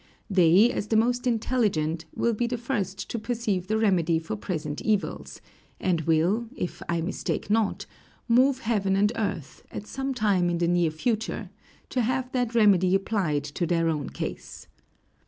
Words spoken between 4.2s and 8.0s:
present evils, and will, if I mistake not,